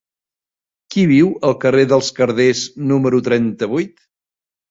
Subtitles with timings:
[0.93, 2.63] Qui viu al carrer dels Carders
[2.93, 3.93] número trenta-vuit?